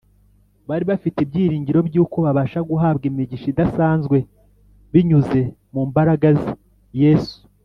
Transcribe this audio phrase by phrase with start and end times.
[0.67, 4.17] Bari bafite ibyiringiro by’uko babasha guhabwa imigisha idasanzwe
[4.91, 5.41] binyuze
[5.73, 6.49] mu mbaraga ze
[7.03, 7.37] (Yesu)